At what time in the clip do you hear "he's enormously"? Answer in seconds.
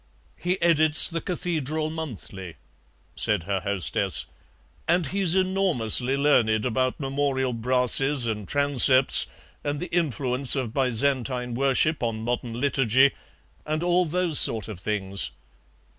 5.05-6.17